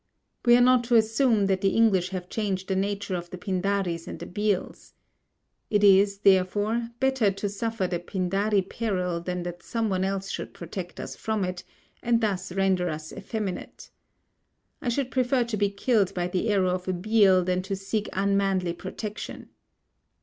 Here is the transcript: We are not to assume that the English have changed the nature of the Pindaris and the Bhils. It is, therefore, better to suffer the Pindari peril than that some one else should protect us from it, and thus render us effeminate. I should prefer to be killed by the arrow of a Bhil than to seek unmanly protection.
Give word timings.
We 0.45 0.57
are 0.57 0.61
not 0.61 0.83
to 0.85 0.95
assume 0.95 1.45
that 1.45 1.61
the 1.61 1.75
English 1.75 2.09
have 2.09 2.27
changed 2.27 2.69
the 2.69 2.75
nature 2.75 3.13
of 3.13 3.29
the 3.29 3.37
Pindaris 3.37 4.07
and 4.07 4.17
the 4.17 4.25
Bhils. 4.25 4.93
It 5.69 5.83
is, 5.83 6.17
therefore, 6.21 6.89
better 6.99 7.29
to 7.29 7.47
suffer 7.47 7.85
the 7.85 7.99
Pindari 7.99 8.67
peril 8.67 9.21
than 9.21 9.43
that 9.43 9.61
some 9.61 9.89
one 9.89 10.03
else 10.03 10.31
should 10.31 10.55
protect 10.55 10.99
us 10.99 11.15
from 11.15 11.45
it, 11.45 11.63
and 12.01 12.19
thus 12.19 12.51
render 12.51 12.89
us 12.89 13.13
effeminate. 13.13 13.91
I 14.81 14.89
should 14.89 15.11
prefer 15.11 15.43
to 15.43 15.55
be 15.55 15.69
killed 15.69 16.15
by 16.15 16.27
the 16.27 16.49
arrow 16.49 16.71
of 16.71 16.87
a 16.87 16.93
Bhil 16.93 17.45
than 17.45 17.61
to 17.61 17.75
seek 17.75 18.09
unmanly 18.11 18.73
protection. 18.73 19.49